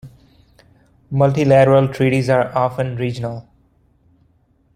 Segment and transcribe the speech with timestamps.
[1.11, 3.47] Multilateral treaties are often regional.